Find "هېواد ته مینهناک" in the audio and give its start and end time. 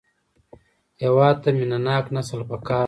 1.03-2.05